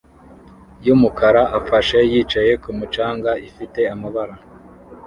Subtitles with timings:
[0.85, 4.35] yumukara afashe yicaye kumu canga ifite amabara